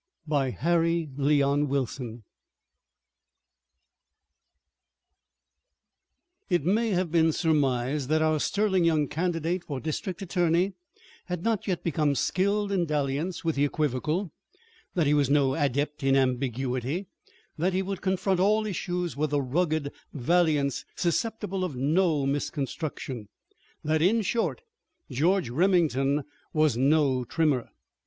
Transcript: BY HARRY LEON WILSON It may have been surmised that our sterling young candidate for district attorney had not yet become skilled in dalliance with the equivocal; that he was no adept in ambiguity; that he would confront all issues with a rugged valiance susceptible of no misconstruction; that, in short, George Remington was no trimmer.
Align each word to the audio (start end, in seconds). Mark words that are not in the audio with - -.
BY 0.27 0.49
HARRY 0.49 1.09
LEON 1.15 1.67
WILSON 1.69 2.23
It 6.49 6.65
may 6.65 6.89
have 6.89 7.11
been 7.11 7.31
surmised 7.31 8.09
that 8.09 8.23
our 8.23 8.39
sterling 8.39 8.83
young 8.83 9.07
candidate 9.07 9.63
for 9.63 9.79
district 9.79 10.23
attorney 10.23 10.73
had 11.25 11.43
not 11.43 11.67
yet 11.67 11.83
become 11.83 12.15
skilled 12.15 12.71
in 12.71 12.87
dalliance 12.87 13.45
with 13.45 13.53
the 13.53 13.63
equivocal; 13.63 14.31
that 14.95 15.05
he 15.05 15.13
was 15.13 15.29
no 15.29 15.53
adept 15.53 16.01
in 16.01 16.15
ambiguity; 16.15 17.05
that 17.59 17.73
he 17.73 17.83
would 17.83 18.01
confront 18.01 18.39
all 18.39 18.65
issues 18.65 19.15
with 19.15 19.31
a 19.31 19.39
rugged 19.39 19.91
valiance 20.13 20.83
susceptible 20.95 21.63
of 21.63 21.75
no 21.75 22.25
misconstruction; 22.25 23.29
that, 23.83 24.01
in 24.01 24.23
short, 24.23 24.61
George 25.11 25.51
Remington 25.51 26.23
was 26.53 26.75
no 26.75 27.23
trimmer. 27.23 27.69